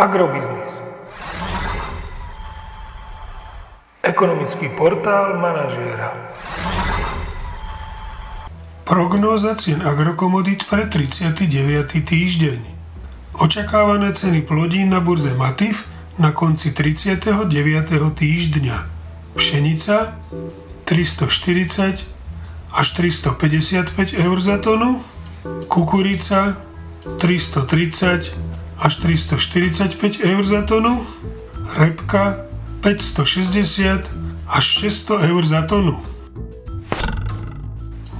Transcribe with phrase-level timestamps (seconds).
[0.00, 0.72] Agrobiznis.
[4.00, 6.16] Ekonomický portál manažéra.
[8.88, 12.00] Prognóza cien agrokomodít pre 39.
[12.00, 12.60] týždeň.
[13.44, 15.84] Očakávané ceny plodín na burze Matif
[16.16, 17.44] na konci 39.
[18.16, 18.76] týždňa.
[19.36, 20.16] Pšenica
[20.88, 22.08] 340
[22.72, 25.04] až 355 eur za tonu,
[25.68, 26.56] kukurica
[27.20, 28.49] 330
[28.80, 31.04] až 345 eur za tonu,
[31.76, 32.48] repka
[32.80, 34.08] 560
[34.48, 36.00] až 600 eur za tonu.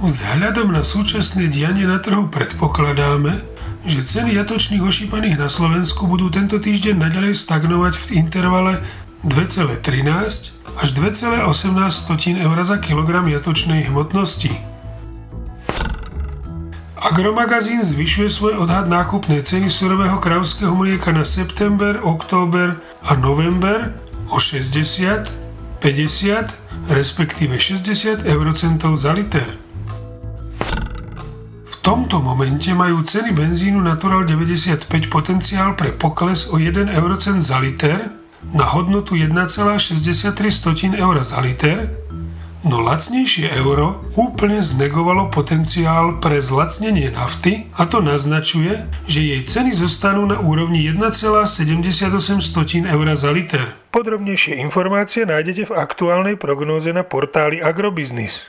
[0.01, 3.41] Vzhľadom na súčasné dianie na trhu predpokladáme,
[3.85, 8.73] že ceny jatočných ošípaných na Slovensku budú tento týždeň naďalej stagnovať v intervale
[9.25, 11.45] 2,13 až 2,18
[12.41, 14.53] eur za kilogram jatočnej hmotnosti.
[17.11, 23.91] Agromagazín zvyšuje svoj odhad nákupnej ceny surového kravského mlieka na september, október a november
[24.31, 25.27] o 60,
[25.83, 26.55] 50,
[26.87, 29.43] respektíve 60 eurocentov za liter.
[31.67, 37.59] V tomto momente majú ceny benzínu Natural 95 potenciál pre pokles o 1 eurocent za
[37.59, 38.07] liter
[38.55, 40.31] na hodnotu 1,63
[40.95, 41.91] eur za liter
[42.61, 49.73] No lacnejšie euro úplne znegovalo potenciál pre zlacnenie nafty a to naznačuje, že jej ceny
[49.73, 52.13] zostanú na úrovni 1,78
[52.85, 53.65] eur za liter.
[53.89, 58.45] Podrobnejšie informácie nájdete v aktuálnej prognóze na portáli Agrobiznis.